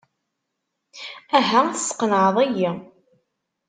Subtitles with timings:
[1.37, 2.71] Aha, tesqenɛeḍ-iyi.